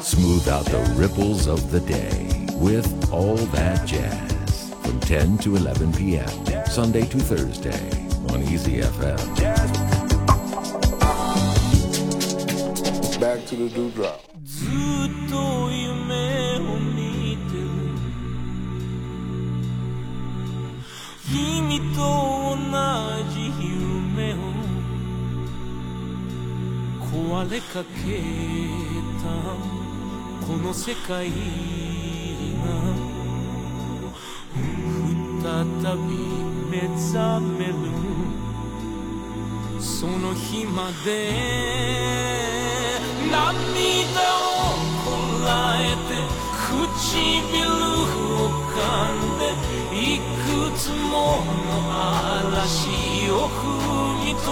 [0.00, 5.92] Smooth out the ripples of the day with all that jazz from 10 to 11
[5.94, 6.28] p.m.
[6.66, 7.90] Sunday to Thursday
[8.32, 9.16] on Easy FM.
[13.18, 14.20] Back to the dewdrop.
[14.42, 14.70] ずっ
[15.30, 17.68] と夢を見てる
[21.30, 21.98] 君と
[22.56, 22.58] 同
[23.30, 24.38] じ夢を
[27.30, 28.18] 壊れかけ
[29.22, 29.30] た
[30.44, 31.34] この世界が
[35.40, 36.10] 再び
[36.68, 37.74] 目覚める。
[39.78, 41.30] その日まで
[43.30, 44.74] 涙を
[45.04, 45.06] こ
[45.46, 46.18] らえて
[46.66, 47.62] 唇
[48.34, 48.74] を噛
[49.14, 49.42] んで
[49.94, 51.70] いくつもの
[52.50, 52.90] 嵐
[53.30, 53.54] を踏
[54.18, 54.46] み止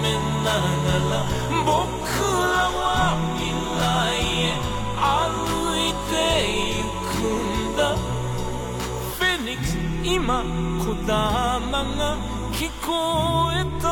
[0.00, 0.04] め
[0.44, 0.48] な
[0.86, 1.12] がら
[1.66, 1.99] 僕
[10.29, 10.43] ス今
[10.85, 12.15] こだまが
[12.53, 13.89] 聞こえた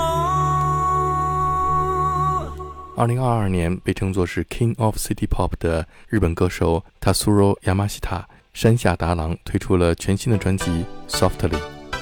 [2.95, 11.49] 二零二二年被称作是 King of City Pop 的日本歌手 Tatsuro Yamashita 山下达郎推出了全新的专辑《Softly》。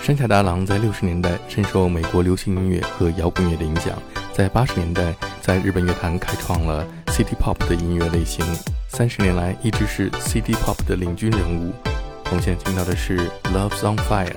[0.03, 3.93] 山下达郎在六十年代深受美国流行音乐和摇滚乐的影响，
[4.33, 8.45] 在八十年代在日本乐坛开创了 City Pop 的音乐类型，
[8.89, 11.71] 三十年来一直是 City Pop 的领军人物。
[12.28, 13.16] 我们现在听到的是
[13.52, 14.34] 《Love's on Fire》。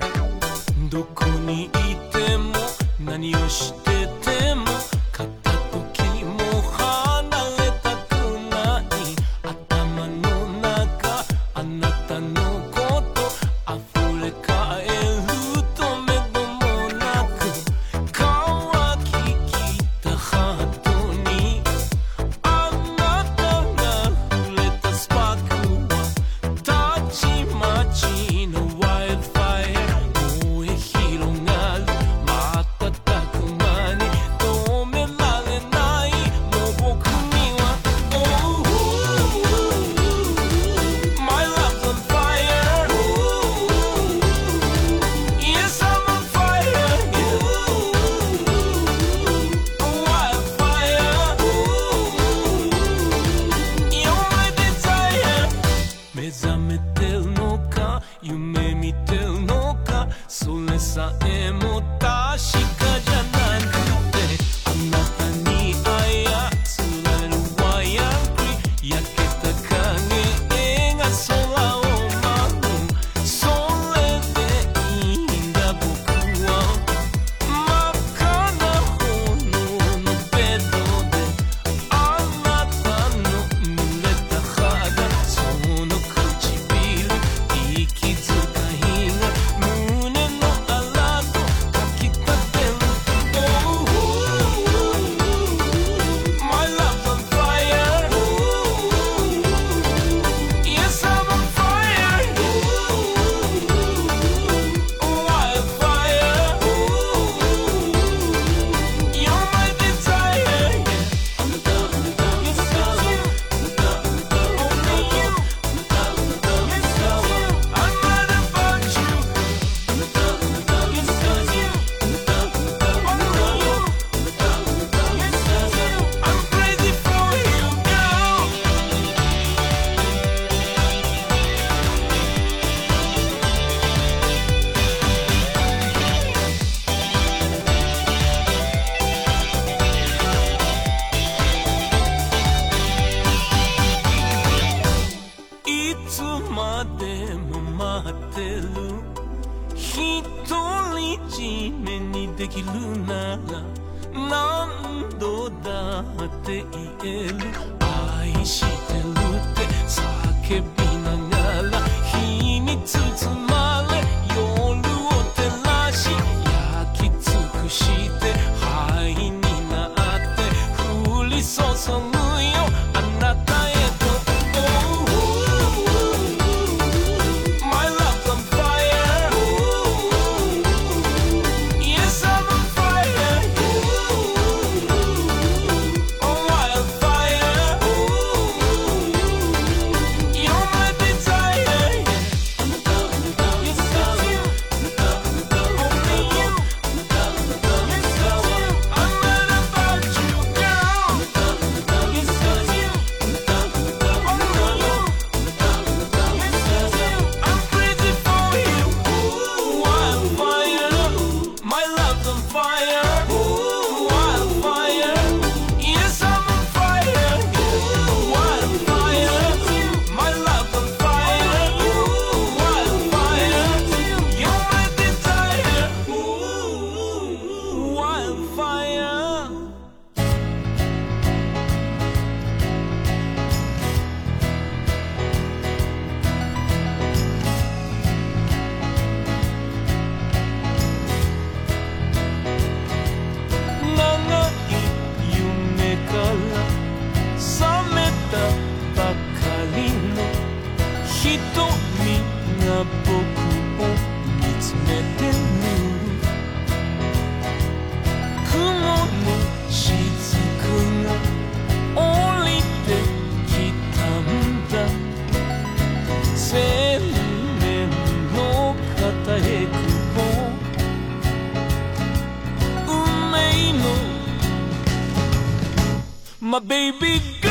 [276.50, 277.48] My baby go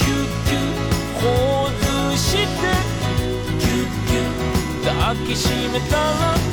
[0.00, 0.60] キュキュ
[1.18, 1.70] 構
[2.12, 2.46] 図して。
[3.58, 6.43] キュキュ抱きしめたら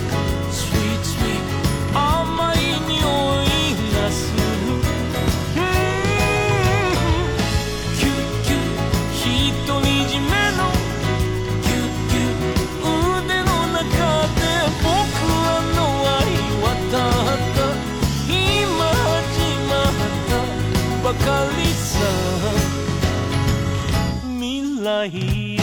[21.13, 21.99] かりさ
[24.39, 25.59] 未来へ。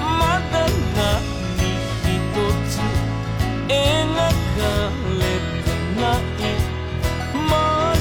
[0.00, 0.54] まだ
[0.96, 1.00] 何
[2.02, 2.10] 一
[2.68, 2.70] つ
[3.68, 3.72] 描
[4.18, 4.60] か
[5.18, 5.22] れ
[5.62, 5.66] て
[6.00, 6.20] ない。
[7.48, 7.52] ま
[7.92, 7.96] っ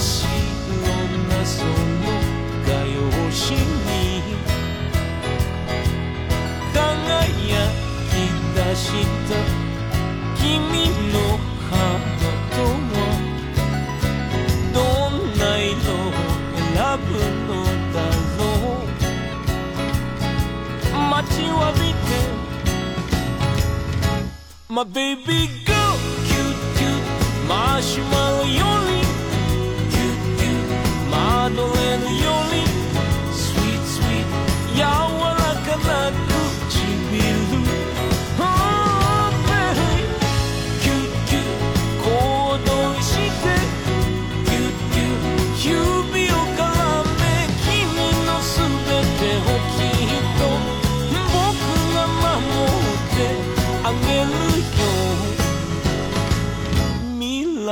[0.83, 0.89] ろ
[1.29, 1.69] なその
[2.65, 2.97] かよ
[3.31, 3.89] しに。
[6.73, 7.69] 輝
[8.09, 8.11] き
[8.55, 8.85] だし
[9.29, 9.50] た。
[24.71, 25.97] My baby girl,
[26.27, 27.03] cute, cute,
[27.45, 28.45] marshmallow,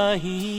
[0.10, 0.59] नहीं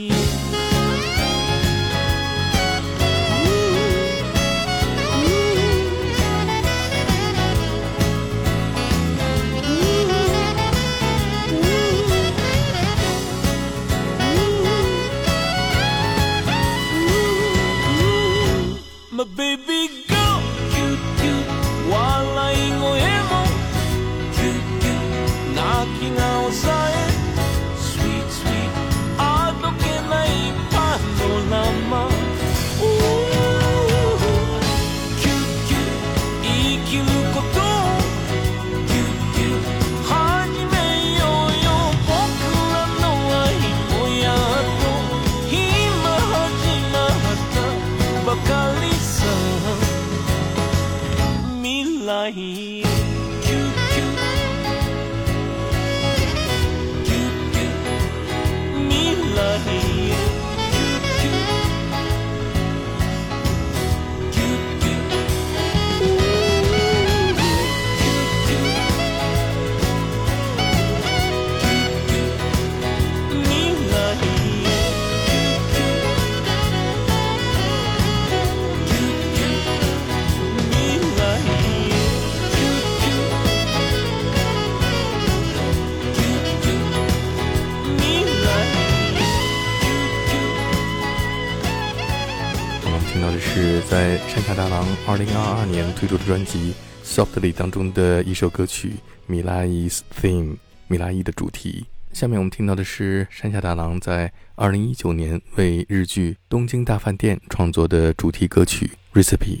[96.01, 96.73] 推出的专辑
[97.05, 98.89] 《Softly》当中的一首歌曲
[99.27, 100.53] 《米拉伊 's Theme》
[100.87, 101.85] 米拉伊的主题。
[102.11, 108.89] 下面我们听到的是山下大郎在二零一九年为日剧《东京大饭店》创作的主题歌曲
[109.21, 109.59] 《Recipe》。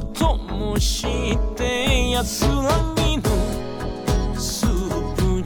[0.00, 1.02] や灯し
[1.56, 2.50] て安ら
[2.96, 3.22] ぎの
[4.38, 5.42] スープに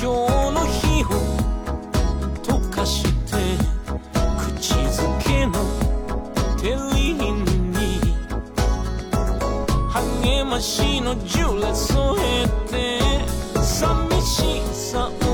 [0.00, 0.06] 日
[0.50, 1.06] の日を
[2.42, 3.36] 溶かして
[4.38, 5.52] 口づけの
[6.58, 7.18] テリー
[7.70, 8.00] に
[9.92, 12.98] 励ましのジュレ添えて
[13.62, 15.33] 寂しさを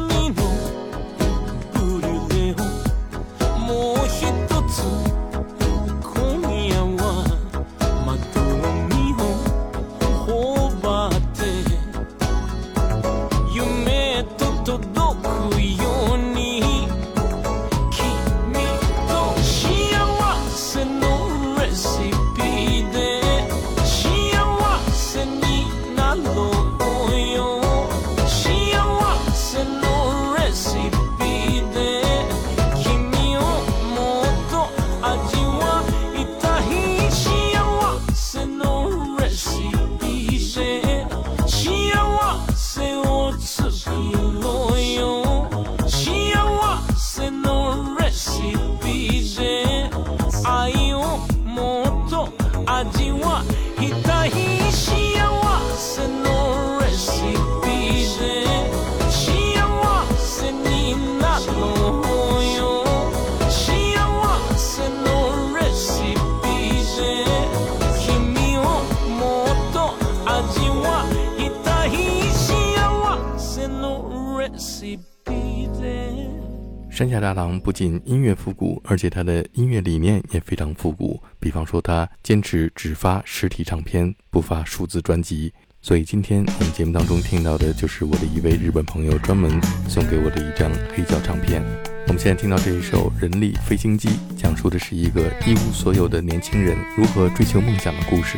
[76.91, 81.17] 山下大郎不仅音乐复古，而且他的音乐理念也非常复古。
[81.39, 85.53] 比方说，他坚持只发实体唱片，不发数字专辑。
[85.81, 89.49] 所以今天我们节目当中听到的就是我的一位日本朋友专门
[89.87, 91.63] 送给我的一张黑胶唱片。
[92.07, 98.37] 我们现在听到这一首《人力飞行机》，讲述的是一个一无所有的年轻人如何追求梦想的故事。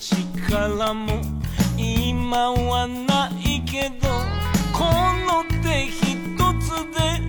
[0.00, 1.20] 力も
[1.76, 4.08] 今はないけど
[4.72, 4.84] こ
[5.26, 5.98] の手一
[6.60, 7.20] つで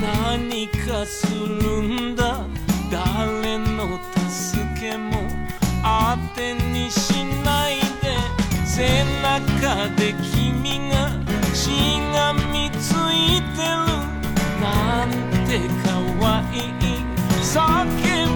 [0.00, 2.44] 何かするんだ。
[2.90, 5.12] 誰の助けも
[5.82, 7.12] 当てにし
[7.44, 8.16] ないで
[8.64, 11.10] 背中で君が
[11.52, 11.68] し
[12.12, 13.76] がみついてる。
[14.60, 15.10] なん
[15.46, 15.88] て可
[16.24, 16.76] 愛い。
[17.42, 17.54] 叫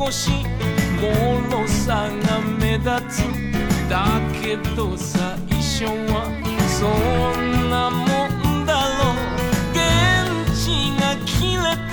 [0.00, 0.30] 少し
[0.98, 2.88] 脆さが目立
[3.22, 3.22] つ
[3.86, 5.20] だけど最
[5.60, 6.24] 初は
[6.80, 6.88] そ
[7.38, 9.14] んなもんだろう。
[9.74, 9.84] 電
[10.56, 11.76] 池が切れ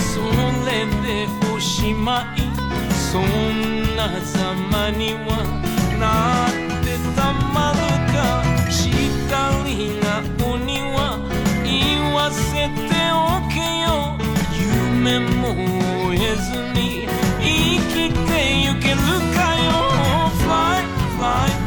[0.00, 0.24] そ
[0.64, 2.40] れでおしまい
[2.90, 3.22] そん
[3.96, 5.44] なざまには
[6.00, 6.50] なっ
[6.82, 7.80] てたまる
[8.14, 8.16] か。
[8.70, 11.20] 光が鬼は
[11.64, 11.68] 言
[12.14, 12.80] わせて
[13.12, 14.16] おけよ
[14.56, 15.52] 夢も
[16.08, 16.80] 追えずに
[17.82, 18.96] 生きてゆける
[19.34, 19.72] かよ
[20.42, 20.82] Fly,
[21.18, 21.61] fly, fly,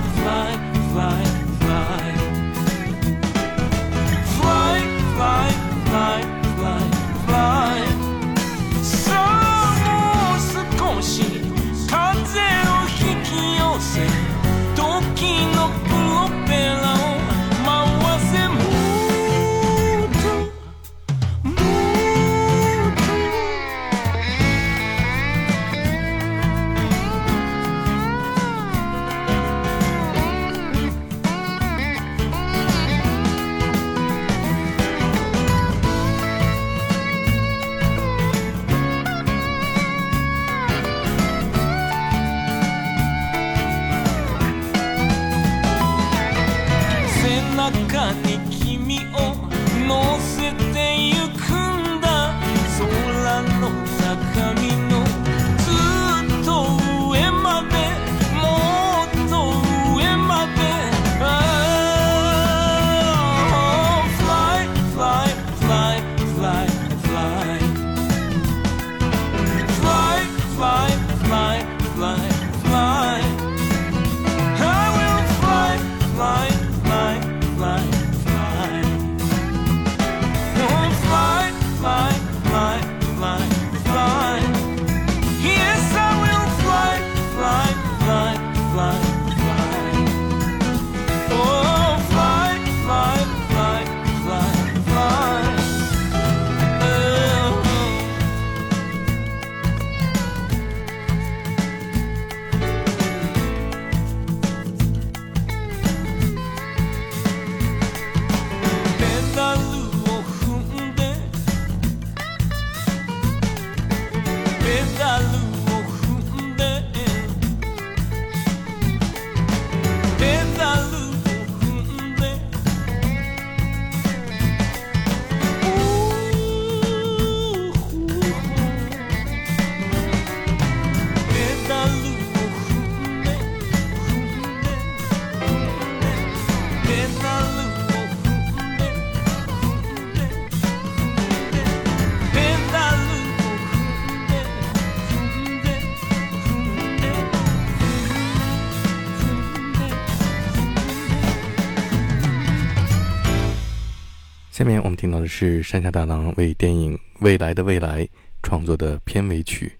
[155.66, 158.08] 山下大郎为电影未来的未来
[158.44, 159.76] 创作的片尾曲。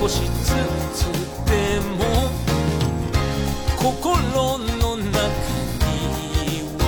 [0.00, 0.30] 少しず
[0.94, 1.06] つ
[1.44, 2.30] でも
[3.76, 5.10] 心の中に
[6.78, 6.82] は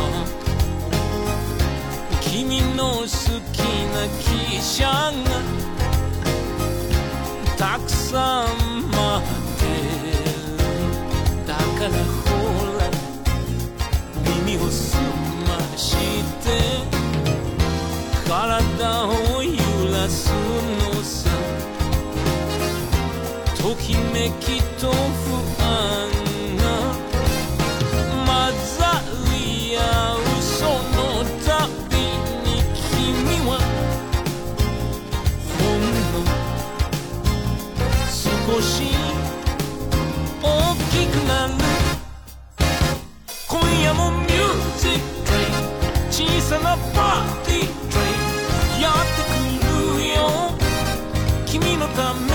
[2.21, 3.07] 君の好
[3.53, 3.59] き
[3.93, 5.29] な汽車が
[7.59, 8.50] たくさん
[23.91, 24.95] きめきと不
[25.61, 25.67] 安
[26.59, 26.63] が
[28.25, 28.31] 混
[28.79, 29.35] ざり
[29.77, 29.81] 合
[30.15, 30.55] うそ
[30.95, 30.99] の
[31.45, 31.49] た
[31.91, 31.93] び
[32.47, 32.49] に
[32.93, 32.95] 君
[33.49, 33.51] は
[35.59, 35.79] ほん
[36.13, 36.23] の
[38.09, 38.15] 少
[38.63, 38.71] し
[40.41, 40.47] 大
[40.93, 41.51] きくなる。
[43.49, 44.29] 今夜もミュー
[44.79, 45.29] ジック
[46.13, 50.19] 小さなパーティーやってくるよ。
[51.45, 52.30] 君のため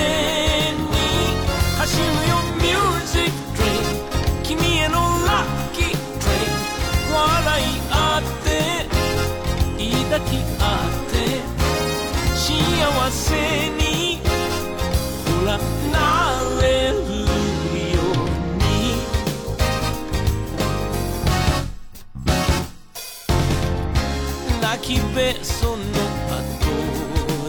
[25.15, 25.86] べその後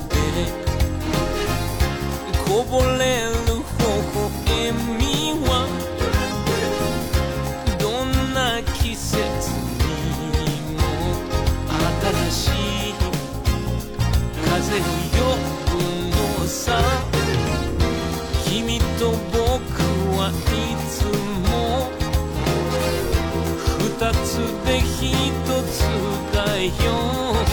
[0.09, 0.15] で
[2.47, 3.85] こぼれる微
[4.47, 5.03] 笑み
[5.49, 5.51] は
[7.81, 9.19] どんな季節
[9.83, 9.85] に
[10.75, 10.79] も
[12.31, 12.55] 新し
[12.91, 12.95] い
[14.49, 14.81] 風よ
[15.13, 15.27] 呼
[15.73, 15.75] ぶ
[16.41, 16.57] のさ。
[18.49, 19.43] 君と僕
[20.17, 20.33] はい
[20.89, 20.95] つ
[21.49, 21.51] も
[23.79, 23.85] 二
[24.25, 24.27] つ
[24.65, 25.05] で一
[25.67, 25.75] つ
[26.33, 27.46] だよ。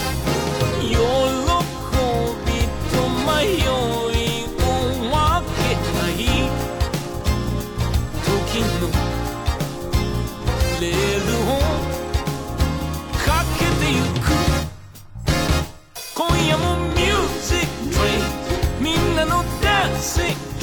[20.04, 20.63] See.